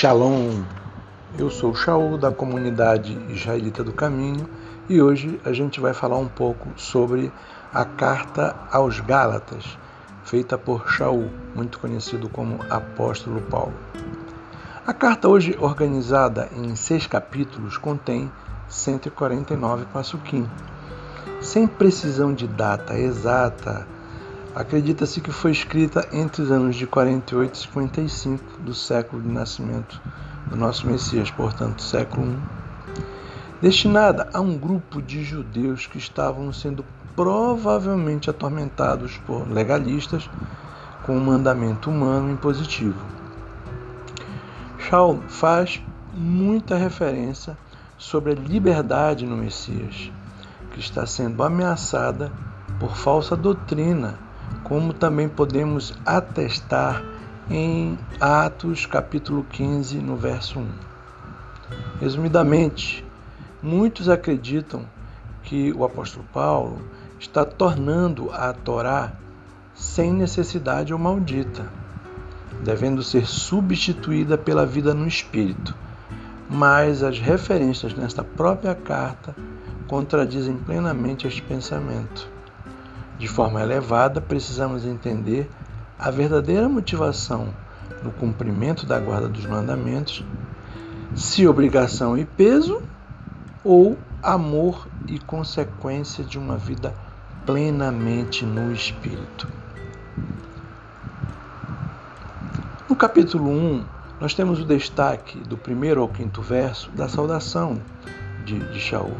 [0.00, 0.62] Shalom,
[1.36, 4.48] eu sou o Shaul da comunidade israelita do caminho
[4.88, 7.32] e hoje a gente vai falar um pouco sobre
[7.74, 9.76] a carta aos Gálatas,
[10.22, 13.74] feita por Shaul, muito conhecido como Apóstolo Paulo.
[14.86, 18.30] A carta hoje organizada em seis capítulos contém
[18.68, 20.48] 149 passuquim.
[21.40, 23.84] Sem precisão de data exata,
[24.58, 30.02] acredita-se que foi escrita entre os anos de 48 e 55 do século de nascimento
[30.48, 33.02] do nosso Messias, portanto, século I,
[33.62, 40.28] destinada a um grupo de judeus que estavam sendo provavelmente atormentados por legalistas
[41.06, 43.00] com o um mandamento humano impositivo.
[44.76, 45.80] Shaul faz
[46.12, 47.56] muita referência
[47.96, 50.10] sobre a liberdade no Messias,
[50.72, 52.32] que está sendo ameaçada
[52.80, 54.26] por falsa doutrina,
[54.68, 57.02] como também podemos atestar
[57.50, 60.68] em Atos capítulo 15, no verso 1.
[62.00, 63.02] Resumidamente,
[63.62, 64.84] muitos acreditam
[65.42, 66.82] que o apóstolo Paulo
[67.18, 69.12] está tornando a Torá
[69.74, 71.66] sem necessidade ou maldita,
[72.62, 75.74] devendo ser substituída pela vida no espírito.
[76.50, 79.34] Mas as referências nesta própria carta
[79.86, 82.37] contradizem plenamente este pensamento.
[83.18, 85.50] De forma elevada, precisamos entender
[85.98, 87.48] a verdadeira motivação
[88.02, 90.24] no cumprimento da guarda dos mandamentos,
[91.16, 92.80] se obrigação e peso
[93.64, 96.94] ou amor e consequência de uma vida
[97.44, 99.48] plenamente no espírito.
[102.88, 103.84] No capítulo 1,
[104.20, 107.80] nós temos o destaque do primeiro ao quinto verso da saudação
[108.44, 109.16] de, de Shaul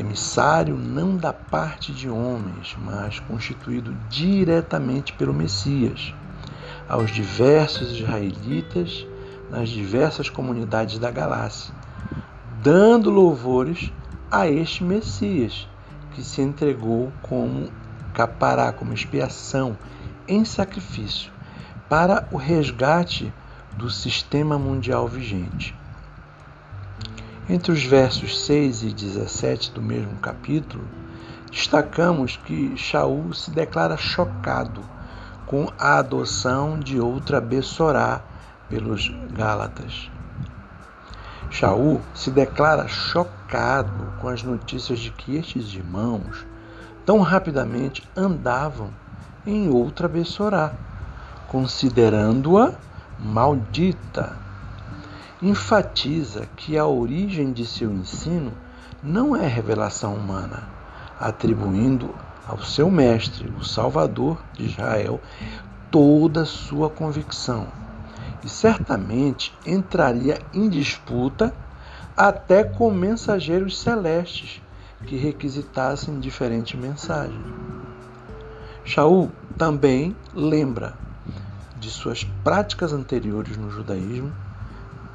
[0.00, 6.14] emissário não da parte de homens, mas constituído diretamente pelo Messias,
[6.88, 9.06] aos diversos israelitas
[9.50, 11.74] nas diversas comunidades da Galácia,
[12.62, 13.92] dando louvores
[14.30, 15.68] a este Messias,
[16.14, 17.68] que se entregou como
[18.14, 19.76] capará, como expiação,
[20.26, 21.32] em sacrifício,
[21.88, 23.32] para o resgate
[23.76, 25.74] do sistema mundial vigente.
[27.48, 30.84] Entre os versos 6 e 17 do mesmo capítulo,
[31.50, 34.82] destacamos que Shaul se declara chocado
[35.46, 38.20] com a adoção de outra Bessorá
[38.68, 40.08] pelos Gálatas.
[41.50, 46.46] Shaul se declara chocado com as notícias de que estes irmãos
[47.04, 48.90] tão rapidamente andavam
[49.44, 50.72] em outra Bessorá,
[51.48, 52.74] considerando-a
[53.18, 54.49] maldita
[55.42, 58.52] enfatiza que a origem de seu ensino
[59.02, 60.68] não é revelação humana,
[61.18, 62.14] atribuindo
[62.46, 65.20] ao seu mestre, o Salvador de Israel,
[65.90, 67.68] toda sua convicção.
[68.44, 71.54] E certamente entraria em disputa
[72.16, 74.60] até com mensageiros celestes
[75.06, 77.42] que requisitassem diferente mensagem.
[78.84, 80.98] Shaul também lembra
[81.78, 84.32] de suas práticas anteriores no judaísmo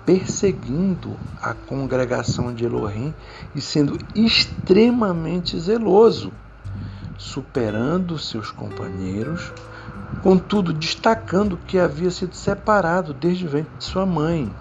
[0.06, 3.14] perseguindo a congregação de Elohim
[3.56, 6.32] e sendo extremamente zeloso,
[7.18, 9.52] superando seus companheiros,
[10.22, 14.52] contudo destacando que havia sido separado desde o ventre de sua mãe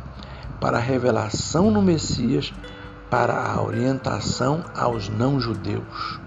[0.61, 2.53] para a revelação no Messias,
[3.11, 6.19] para a orientação aos não-judeus.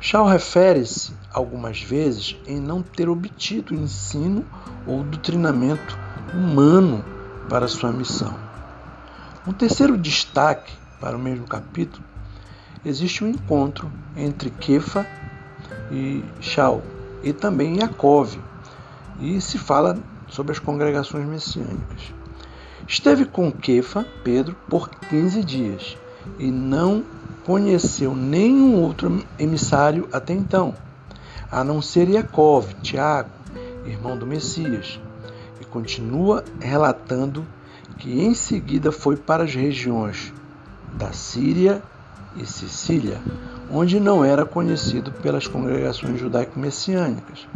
[0.00, 4.44] Shaul refere-se algumas vezes em não ter obtido ensino
[4.86, 5.98] ou doutrinamento
[6.34, 7.15] humano
[7.48, 8.34] para sua missão.
[9.46, 12.04] Um terceiro destaque para o mesmo capítulo
[12.84, 15.06] existe um encontro entre Kefa
[15.90, 16.82] e Shaul
[17.22, 18.38] e também Yaakov,
[19.20, 19.98] e se fala
[20.28, 22.12] sobre as congregações messiânicas.
[22.86, 25.96] Esteve com Kefa, Pedro, por 15 dias
[26.38, 27.04] e não
[27.44, 30.74] conheceu nenhum outro emissário até então,
[31.50, 33.30] a não ser Yaakov, Tiago,
[33.84, 35.00] irmão do Messias,
[35.76, 37.46] continua relatando
[37.98, 40.32] que em seguida foi para as regiões
[40.94, 41.82] da Síria
[42.34, 43.20] e Sicília,
[43.70, 47.46] onde não era conhecido pelas congregações judaico-messiânicas.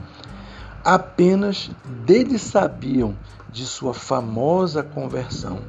[0.85, 1.71] Apenas
[2.05, 3.15] deles sabiam
[3.51, 5.61] de sua famosa conversão,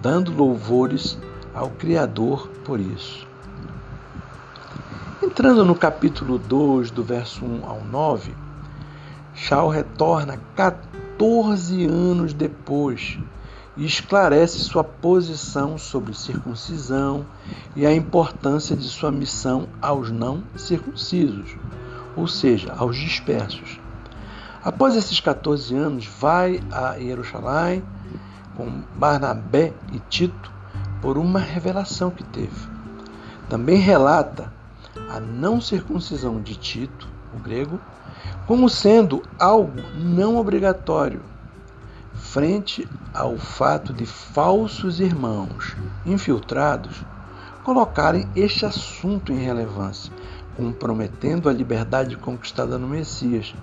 [0.00, 1.18] dando louvores
[1.52, 3.26] ao Criador por isso.
[5.20, 8.32] Entrando no capítulo 2, do verso 1 ao 9,
[9.34, 10.38] Shaul retorna
[11.16, 13.18] 14 anos depois
[13.76, 17.24] e esclarece sua posição sobre circuncisão
[17.76, 21.56] e a importância de sua missão aos não circuncisos,
[22.16, 23.78] ou seja, aos dispersos.
[24.64, 27.84] Após esses 14 anos, vai a Jerusalém
[28.56, 30.50] com Barnabé e Tito
[31.00, 32.68] por uma revelação que teve.
[33.48, 34.52] Também relata
[35.10, 37.78] a não circuncisão de Tito, o grego,
[38.46, 41.20] como sendo algo não obrigatório,
[42.12, 47.04] frente ao fato de falsos irmãos infiltrados
[47.64, 50.12] colocarem este assunto em relevância,
[50.54, 53.54] comprometendo a liberdade conquistada no Messias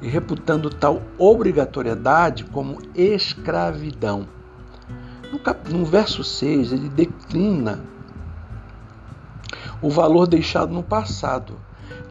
[0.00, 4.26] e reputando tal obrigatoriedade como escravidão.
[5.32, 5.70] No, cap...
[5.70, 7.80] no verso 6, ele declina
[9.82, 11.60] o valor deixado no passado,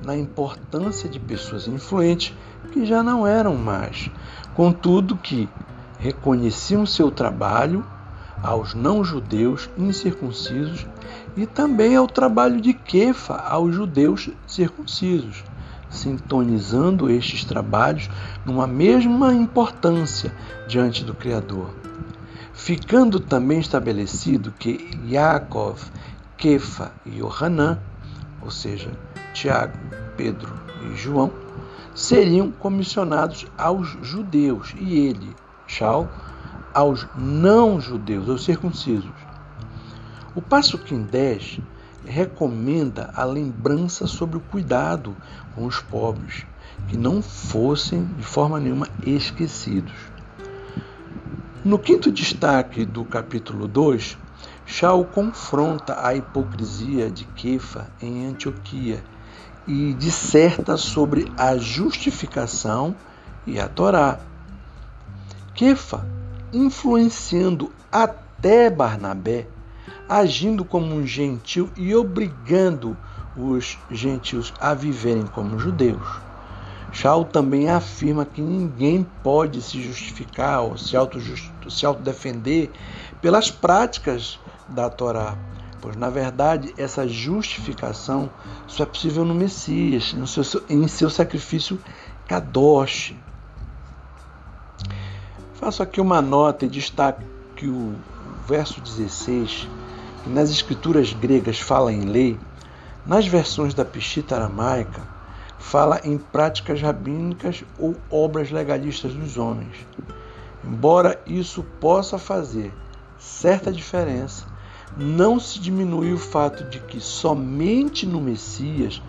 [0.04, 2.34] na importância de pessoas influentes
[2.72, 4.10] que já não eram mais,
[4.54, 5.50] contudo que
[6.00, 7.84] reconheciam seu trabalho
[8.42, 10.86] aos não-judeus incircuncisos
[11.36, 15.44] e também ao trabalho de Kefa aos judeus circuncisos,
[15.90, 18.10] sintonizando estes trabalhos
[18.46, 20.32] numa mesma importância
[20.68, 21.74] diante do Criador.
[22.54, 25.80] Ficando também estabelecido que Yaakov,
[26.38, 27.80] Kefa e Yohanan,
[28.42, 28.92] ou seja,
[29.34, 29.78] Tiago,
[30.16, 30.54] Pedro
[30.86, 31.31] e João,
[31.94, 35.36] seriam comissionados aos judeus e ele,
[35.66, 36.07] Shaul,
[36.74, 39.10] aos não-judeus, aos circuncisos.
[40.36, 41.60] O passo 10
[42.06, 45.16] recomenda a lembrança sobre o cuidado
[45.56, 46.45] com os pobres,
[46.88, 49.95] que não fossem de forma nenhuma esquecidos.
[51.66, 54.18] No quinto destaque do capítulo 2,
[54.69, 59.02] Shaul confronta a hipocrisia de Kefa em Antioquia
[59.66, 62.94] e disserta sobre a justificação
[63.46, 64.19] e a Torá.
[65.56, 66.06] Kefa
[66.52, 69.48] influenciando até Barnabé,
[70.08, 72.96] agindo como um gentil e obrigando
[73.38, 76.06] os gentios a viverem como judeus.
[76.92, 80.94] Shaul também afirma que ninguém pode se justificar ou se,
[81.69, 82.69] se autodefender
[83.22, 84.38] pelas práticas
[84.69, 85.38] da Torá,
[85.81, 88.30] pois na verdade essa justificação
[88.68, 91.80] só é possível no Messias, em seu, em seu sacrifício
[92.28, 93.16] kadosh,
[95.60, 97.24] Faço aqui uma nota e destaco
[97.56, 97.96] que o
[98.48, 99.68] verso 16,
[100.24, 102.40] que nas escrituras gregas fala em lei,
[103.04, 105.02] nas versões da Peshita aramaica,
[105.58, 109.75] fala em práticas rabínicas ou obras legalistas dos homens.
[110.64, 112.72] Embora isso possa fazer
[113.18, 114.46] certa diferença,
[114.95, 119.01] não se diminui o fato de que somente no Messias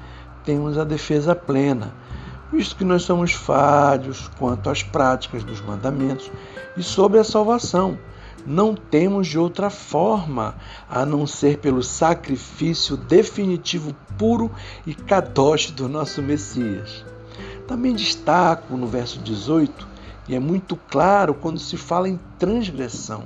[0.44, 1.92] temos a defesa plena
[2.52, 6.30] visto que nós somos falhos quanto às práticas dos mandamentos
[6.76, 7.98] e sobre a salvação.
[8.46, 10.54] Não temos de outra forma
[10.88, 14.50] a não ser pelo sacrifício definitivo, puro
[14.86, 17.04] e kadosh do nosso Messias.
[17.66, 19.86] Também destaco no verso 18,
[20.28, 23.24] e é muito claro quando se fala em transgressão,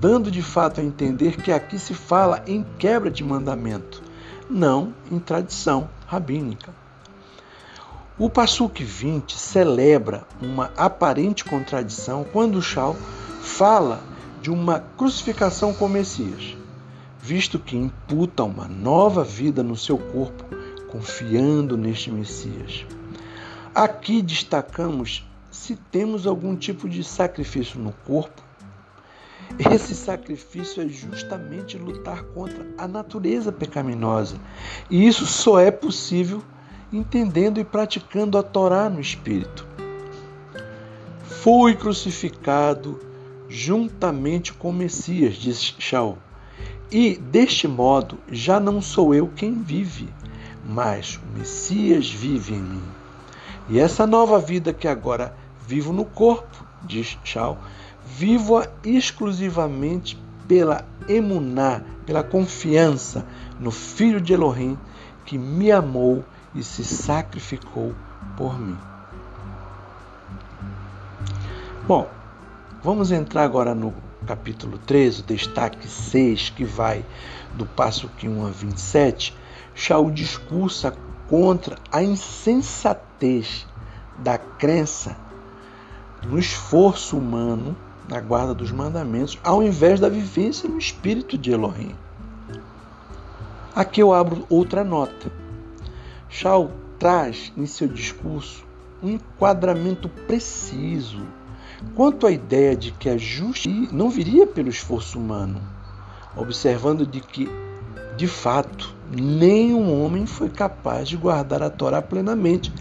[0.00, 4.02] dando de fato a entender que aqui se fala em quebra de mandamento,
[4.48, 6.74] não em tradição rabínica.
[8.18, 12.62] O Passuque 20 celebra uma aparente contradição quando o
[13.40, 14.02] fala
[14.42, 16.56] de uma crucificação com Messias,
[17.18, 20.44] visto que imputa uma nova vida no seu corpo,
[20.88, 22.86] confiando neste Messias.
[23.74, 28.49] Aqui destacamos se temos algum tipo de sacrifício no corpo.
[29.58, 34.36] Esse sacrifício é justamente lutar contra a natureza pecaminosa,
[34.88, 36.42] e isso só é possível
[36.92, 39.66] entendendo e praticando a Torá no Espírito.
[41.24, 43.00] Fui crucificado
[43.48, 46.18] juntamente com o Messias, diz Shaul.
[46.90, 50.08] E deste modo já não sou eu quem vive,
[50.64, 52.82] mas o Messias vive em mim.
[53.68, 55.34] E essa nova vida que agora
[55.66, 57.58] vivo no corpo, diz Shaul,
[58.04, 63.24] vivo-a exclusivamente pela emuná, pela confiança
[63.58, 64.78] no Filho de Elohim
[65.24, 67.94] que me amou e se sacrificou
[68.36, 68.76] por mim.
[71.86, 72.08] Bom,
[72.82, 73.94] vamos entrar agora no
[74.26, 77.04] capítulo 13, o destaque 6, que vai
[77.54, 79.36] do passo 1 a 27.
[79.74, 80.96] Shaul discursa
[81.28, 83.66] contra a insensatez
[84.18, 85.16] da crença
[86.22, 87.76] no esforço humano
[88.10, 91.94] na guarda dos mandamentos, ao invés da vivência no espírito de Elohim.
[93.72, 95.30] Aqui eu abro outra nota.
[96.28, 98.64] Shaw traz em seu discurso
[99.00, 101.22] um enquadramento preciso
[101.94, 105.62] quanto à ideia de que a justiça não viria pelo esforço humano,
[106.36, 107.48] observando de que,
[108.16, 112.72] de fato, nenhum homem foi capaz de guardar a Torá plenamente,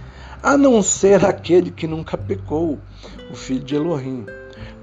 [0.41, 2.79] a não ser aquele que nunca pecou,
[3.31, 4.25] o filho de Elohim.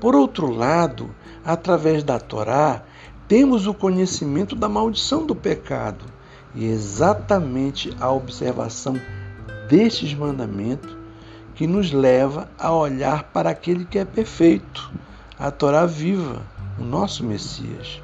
[0.00, 1.10] Por outro lado,
[1.44, 2.82] através da Torá,
[3.26, 6.04] temos o conhecimento da maldição do pecado
[6.54, 9.00] e exatamente a observação
[9.68, 10.94] destes mandamentos
[11.54, 14.90] que nos leva a olhar para aquele que é perfeito,
[15.38, 16.42] a Torá viva,
[16.78, 18.02] o nosso Messias.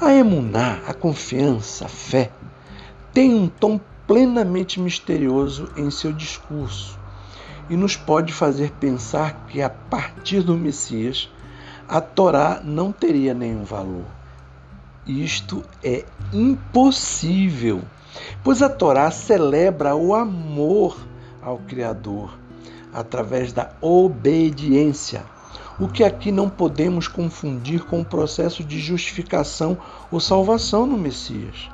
[0.00, 2.30] A emuná, a confiança, a fé,
[3.12, 6.97] tem um tom plenamente misterioso em seu discurso
[7.68, 11.30] e nos pode fazer pensar que a partir do Messias
[11.88, 14.04] a Torá não teria nenhum valor.
[15.06, 17.80] Isto é impossível,
[18.44, 20.98] pois a Torá celebra o amor
[21.42, 22.36] ao Criador
[22.92, 25.22] através da obediência,
[25.78, 29.78] o que aqui não podemos confundir com o processo de justificação
[30.10, 31.70] ou salvação no Messias.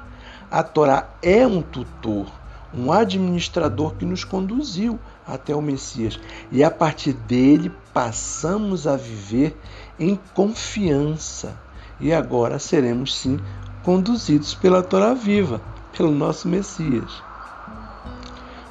[0.51, 2.27] A Torá é um tutor,
[2.77, 6.19] um administrador que nos conduziu até o Messias.
[6.51, 9.57] E a partir dele passamos a viver
[9.99, 11.59] em confiança.
[12.01, 13.39] E agora seremos sim
[13.83, 15.61] conduzidos pela Torá viva,
[15.97, 17.23] pelo nosso Messias.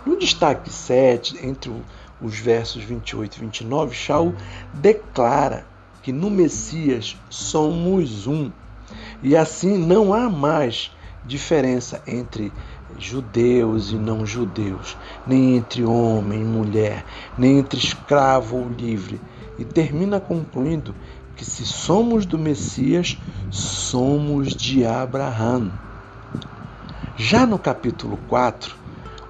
[0.06, 1.72] No destaque 7, entre
[2.22, 4.36] os versos 28 e 29, Shaul
[4.74, 5.66] declara
[6.02, 8.52] que no Messias somos um.
[9.22, 10.92] E assim não há mais
[11.26, 12.52] diferença entre
[12.98, 17.06] judeus e não judeus, nem entre homem e mulher,
[17.38, 19.20] nem entre escravo ou livre.
[19.58, 20.96] E termina concluindo
[21.36, 23.18] que se somos do Messias,
[23.52, 25.72] somos de Abraão.
[27.16, 28.76] Já no capítulo 4,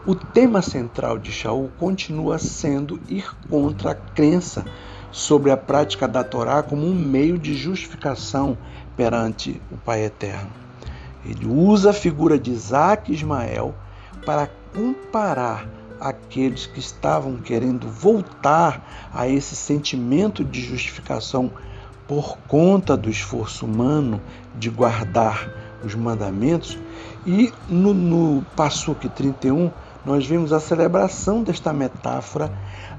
[0.05, 4.65] o tema central de Shaul continua sendo ir contra a crença
[5.11, 8.57] sobre a prática da Torá como um meio de justificação
[8.97, 10.62] perante o Pai Eterno.
[11.25, 13.73] Ele usa a figura de Isaac e Ismael
[14.25, 15.67] para comparar
[15.99, 21.51] aqueles que estavam querendo voltar a esse sentimento de justificação
[22.07, 24.21] por conta do esforço humano
[24.55, 25.49] de guardar
[25.83, 26.77] os mandamentos.
[27.25, 29.71] E no, no Passuque 31,
[30.05, 32.51] nós vimos a celebração desta metáfora,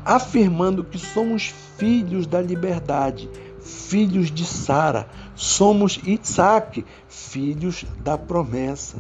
[0.05, 3.29] afirmando que somos filhos da liberdade,
[3.65, 8.99] filhos de Sara, somos Isaac, filhos da promessa.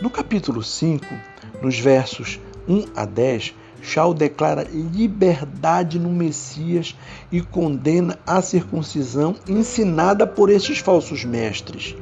[0.00, 1.06] No capítulo 5,
[1.62, 6.94] nos versos 1 a 10, Shaul declara liberdade no Messias
[7.32, 11.96] e condena a circuncisão ensinada por estes falsos mestres.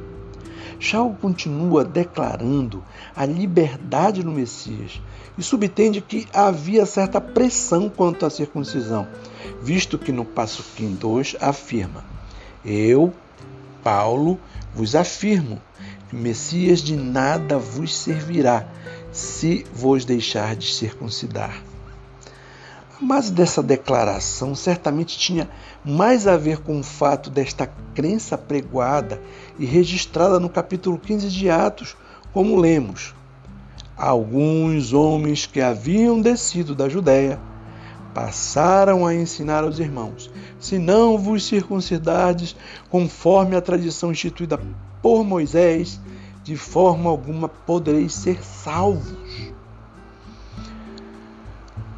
[0.79, 2.83] Shaul continua declarando
[3.15, 5.01] a liberdade no Messias
[5.37, 9.07] e subtende que havia certa pressão quanto à circuncisão,
[9.61, 12.03] visto que no passo 2 afirma:
[12.63, 13.13] Eu,
[13.83, 14.39] Paulo,
[14.73, 15.61] vos afirmo
[16.09, 18.67] que Messias de nada vos servirá
[19.11, 21.61] se vos deixar de circuncidar.
[23.01, 25.49] A base dessa declaração certamente tinha
[25.83, 29.21] mais a ver com o fato desta crença pregoada
[29.59, 31.97] e registrada no capítulo 15 de Atos,
[32.31, 33.13] como lemos:
[33.97, 37.39] Alguns homens que haviam descido da Judéia
[38.13, 42.55] passaram a ensinar aos irmãos: se não vos circuncidardes
[42.89, 44.59] conforme a tradição instituída
[45.01, 45.99] por Moisés,
[46.43, 49.53] de forma alguma podereis ser salvos.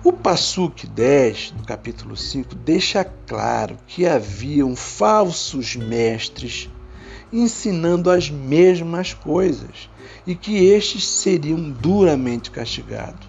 [0.04, 6.70] O Passuque 10, no capítulo 5, deixa claro que haviam falsos mestres
[7.32, 9.90] ensinando as mesmas coisas
[10.26, 13.28] e que estes seriam duramente castigados.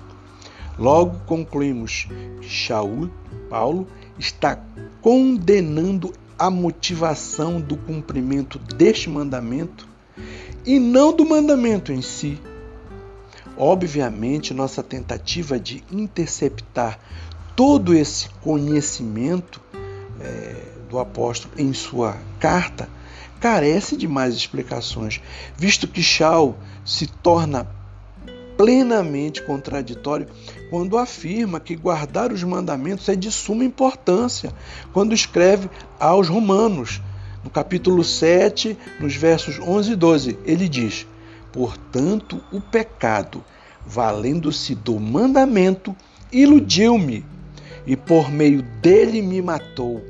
[0.78, 2.06] Logo concluímos
[2.40, 3.10] que Shaul,
[3.50, 3.88] Paulo,
[4.18, 4.60] está
[5.02, 9.88] condenando a motivação do cumprimento deste mandamento
[10.64, 12.40] e não do mandamento em si.
[13.56, 17.00] Obviamente, nossa tentativa de interceptar
[17.56, 19.60] todo esse conhecimento
[20.20, 20.54] é,
[20.88, 22.88] do apóstolo em sua carta
[23.40, 25.20] carece de mais explicações,
[25.56, 27.66] visto que Shaul se torna
[28.56, 30.26] plenamente contraditório
[30.68, 34.52] quando afirma que guardar os mandamentos é de suma importância,
[34.92, 37.00] quando escreve aos Romanos,
[37.44, 41.06] no capítulo 7, nos versos 11 e 12, ele diz:
[41.52, 43.44] Portanto, o pecado,
[43.86, 45.94] valendo-se do mandamento,
[46.32, 47.24] iludiu-me
[47.86, 50.02] e por meio dele me matou.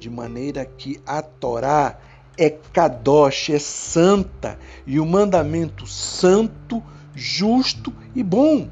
[0.00, 1.98] De maneira que a Torá
[2.36, 6.82] é kadosh, é santa, e o mandamento santo,
[7.14, 8.68] justo e bom.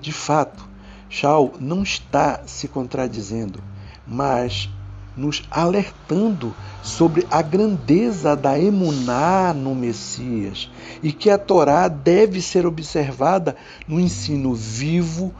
[0.00, 0.68] De fato,
[1.08, 3.62] Shaul não está se contradizendo,
[4.06, 4.68] mas
[5.16, 10.70] nos alertando sobre a grandeza da emuná no Messias
[11.02, 13.56] e que a Torá deve ser observada
[13.88, 15.34] no ensino vivo,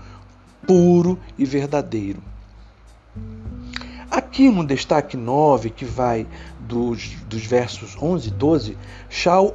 [0.67, 2.23] puro e verdadeiro.
[4.37, 6.27] Aqui no destaque 9, que vai
[6.61, 8.79] dos, dos versos 11 e 12,
[9.09, 9.55] Shaul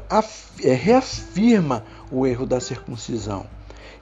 [0.59, 3.45] é, reafirma o erro da circuncisão.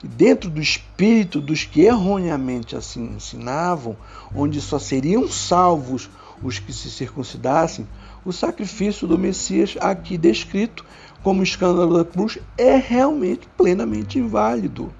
[0.02, 3.98] E dentro do espírito dos que erroneamente assim ensinavam,
[4.34, 6.10] onde só seriam salvos
[6.42, 7.86] os que se circuncidassem,
[8.24, 10.86] o sacrifício do Messias, aqui descrito
[11.22, 14.94] como escândalo da cruz, é realmente plenamente inválido.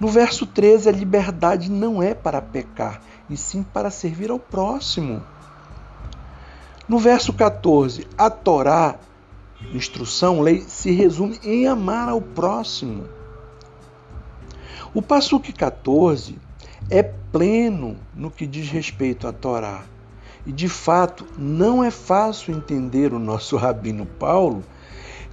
[0.00, 5.22] No verso 13, a liberdade não é para pecar, e sim para servir ao próximo.
[6.88, 8.96] No verso 14, a Torá,
[9.72, 13.04] instrução, lei, se resume em amar ao próximo.
[14.92, 16.36] O Passuque 14
[16.90, 19.84] é pleno no que diz respeito à Torá.
[20.44, 24.64] E de fato, não é fácil entender o nosso rabino Paulo,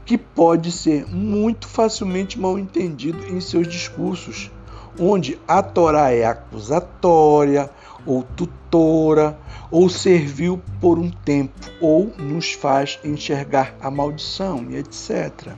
[0.05, 4.51] que pode ser muito facilmente mal entendido em seus discursos,
[4.99, 7.69] onde a Torá é acusatória
[8.05, 9.37] ou tutora,
[9.69, 15.53] ou serviu por um tempo, ou nos faz enxergar a maldição e etc.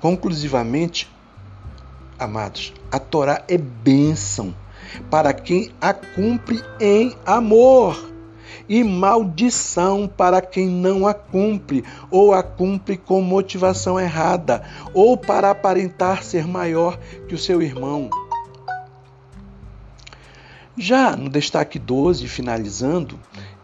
[0.00, 1.10] Conclusivamente,
[2.18, 4.54] amados, a Torá é bênção
[5.10, 8.14] para quem a cumpre em amor
[8.68, 14.62] e maldição para quem não a cumpre, ou a cumpre com motivação errada,
[14.92, 18.08] ou para aparentar ser maior que o seu irmão.
[20.76, 23.20] Já no destaque 12, finalizando,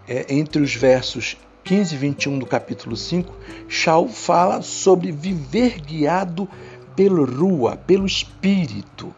[0.07, 3.35] é, entre os versos 15 e 21 do capítulo 5,
[3.69, 6.49] Shaul fala sobre viver guiado
[6.95, 9.13] pelo Rua, pelo Espírito.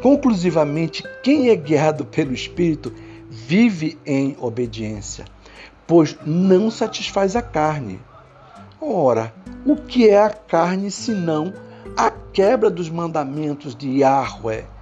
[0.00, 2.92] Conclusivamente, quem é guiado pelo Espírito
[3.28, 5.24] vive em obediência,
[5.88, 7.98] pois não satisfaz a carne.
[8.80, 11.52] Ora, o que é a carne senão
[11.96, 14.75] a quebra dos mandamentos de Yahweh?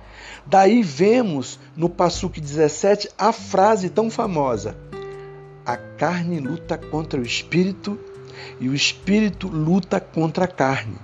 [0.47, 4.77] Daí vemos no Passuque 17 a frase tão famosa:
[5.65, 7.99] A carne luta contra o espírito
[8.61, 10.97] e o espírito luta contra a carne.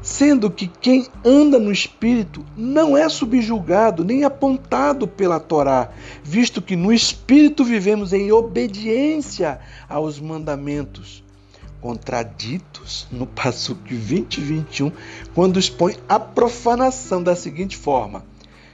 [0.00, 5.90] Sendo que quem anda no espírito não é subjugado nem apontado pela Torá,
[6.24, 11.22] visto que no espírito vivemos em obediência aos mandamentos
[11.80, 14.92] contraditos no Passuque 20 e 21,
[15.34, 18.24] quando expõe a profanação da seguinte forma: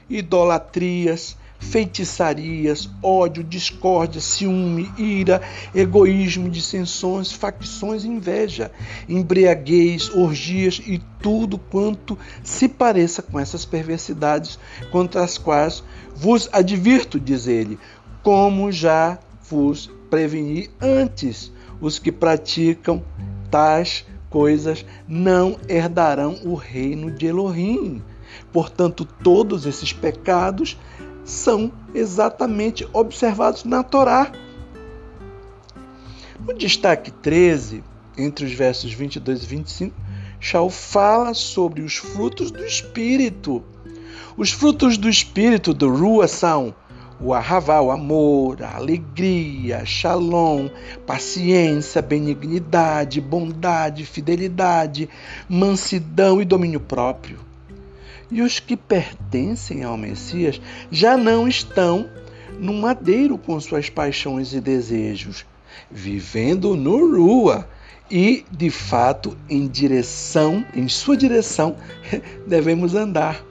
[0.09, 5.42] idolatrias, feitiçarias, ódio, discórdia, ciúme, ira,
[5.75, 8.71] egoísmo, dissensões, facções inveja,
[9.09, 14.59] embriaguez, orgias e tudo quanto se pareça com essas perversidades
[14.90, 15.83] contra as quais
[16.14, 17.79] vos advirto, diz ele,
[18.23, 19.18] como já
[19.51, 23.03] vos preveni antes, os que praticam
[23.51, 28.03] tais coisas não herdarão o reino de Elohim.
[28.53, 30.77] Portanto, todos esses pecados
[31.24, 34.33] são exatamente observados na Torá.
[36.40, 37.85] No destaque 13,
[38.16, 39.94] entre os versos 22 e 25,
[40.40, 43.62] Shaul fala sobre os frutos do Espírito.
[44.37, 46.74] Os frutos do Espírito do Rua são
[47.20, 50.68] o arravá, o amor, a alegria, shalom,
[51.05, 55.09] paciência, benignidade, bondade, fidelidade,
[55.48, 57.48] mansidão e domínio próprio.
[58.31, 60.61] E os que pertencem ao Messias
[60.91, 62.09] já não estão
[62.59, 65.47] no madeiro com suas paixões e desejos,
[65.91, 67.69] vivendo no rua
[68.11, 71.77] e, de fato, em direção, em sua direção,
[72.47, 73.43] devemos andar.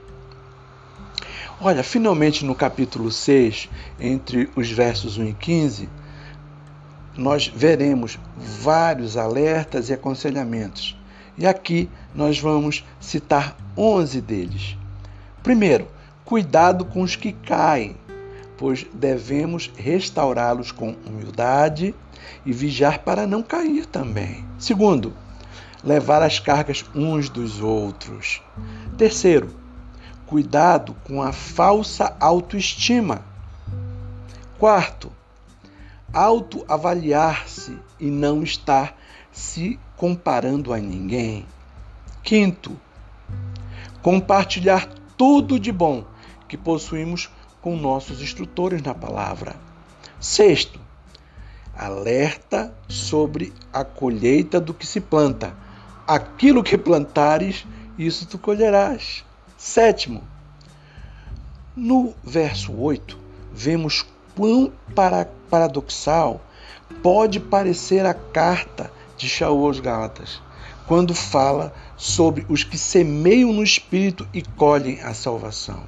[1.60, 5.90] Olha, finalmente no capítulo 6, entre os versos 1 e 15,
[7.18, 10.96] nós veremos vários alertas e aconselhamentos.
[11.36, 14.76] E aqui nós vamos citar 11 deles.
[15.44, 15.88] Primeiro,
[16.26, 17.96] cuidado com os que caem,
[18.58, 21.94] pois devemos restaurá-los com humildade
[22.44, 24.44] e vigiar para não cair também.
[24.58, 25.14] Segundo,
[25.84, 28.42] levar as cargas uns dos outros.
[28.98, 29.52] Terceiro,
[30.26, 33.22] cuidado com a falsa autoestima.
[34.58, 35.12] Quarto,
[36.12, 38.98] autoavaliar-se e não estar
[39.32, 41.46] se comparando a ninguém.
[42.28, 42.78] Quinto,
[44.02, 46.04] compartilhar tudo de bom
[46.46, 47.30] que possuímos
[47.62, 49.56] com nossos instrutores na palavra.
[50.20, 50.78] Sexto,
[51.74, 55.56] alerta sobre a colheita do que se planta.
[56.06, 57.66] Aquilo que plantares,
[57.98, 59.24] isso tu colherás.
[59.58, 60.22] Sétimo,
[61.78, 63.18] no verso 8,
[63.54, 64.74] vemos quão
[65.50, 66.42] paradoxal
[67.02, 70.42] pode parecer a carta de Shaul aos Gálatas,
[70.88, 75.84] quando fala sobre os que semeiam no Espírito e colhem a salvação.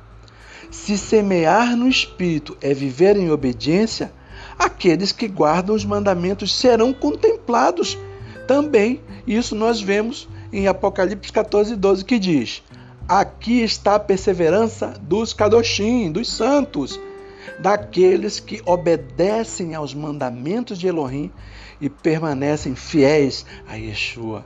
[0.70, 4.12] Se semear no Espírito é viver em obediência,
[4.58, 7.98] aqueles que guardam os mandamentos serão contemplados
[8.46, 9.02] também.
[9.26, 12.62] Isso nós vemos em Apocalipse 14, 12, que diz:
[13.08, 17.00] Aqui está a perseverança dos Kadoshim, dos santos,
[17.60, 21.32] daqueles que obedecem aos mandamentos de Elohim
[21.80, 24.44] e permanecem fiéis a Yeshua.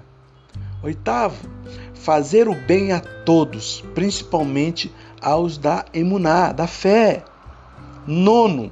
[0.83, 1.49] Oitavo,
[1.93, 4.91] fazer o bem a todos, principalmente
[5.21, 7.23] aos da emuná, da fé.
[8.05, 8.69] Nono,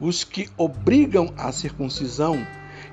[0.00, 2.46] os que obrigam a circuncisão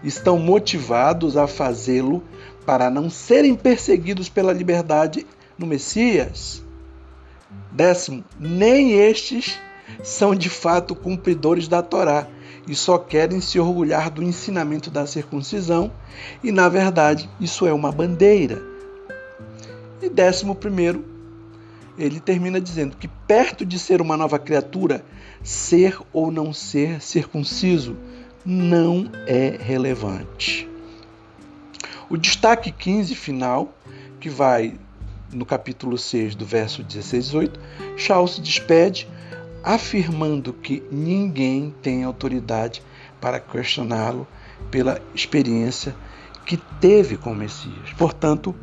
[0.03, 2.21] estão motivados a fazê-lo
[2.65, 5.25] para não serem perseguidos pela liberdade
[5.57, 6.61] no Messias.
[7.71, 9.57] Décimo, nem estes
[10.03, 12.27] são de fato cumpridores da Torá
[12.67, 15.91] e só querem se orgulhar do ensinamento da circuncisão,
[16.43, 18.61] e na verdade isso é uma bandeira.
[20.01, 21.05] E décimo primeiro,
[21.97, 25.03] ele termina dizendo que perto de ser uma nova criatura,
[25.43, 27.95] ser ou não ser circunciso
[28.45, 30.67] não é relevante.
[32.09, 33.73] O destaque 15 final,
[34.19, 34.75] que vai
[35.31, 37.59] no capítulo 6, do verso 16 e 18,
[37.95, 39.07] Shaul se despede
[39.63, 42.81] afirmando que ninguém tem autoridade
[43.19, 44.27] para questioná-lo
[44.69, 45.95] pela experiência
[46.45, 47.93] que teve com o Messias.
[47.97, 48.55] Portanto,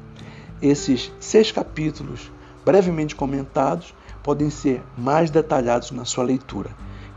[0.61, 2.31] esses seis capítulos,
[2.65, 6.71] brevemente comentados, podem ser mais detalhados na sua leitura.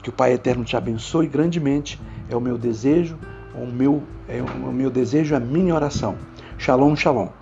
[0.04, 3.18] Que o Pai Eterno te abençoe grandemente, é o meu desejo,
[3.56, 6.16] o meu, é o meu desejo, a minha oração.
[6.58, 7.41] Shalom, shalom.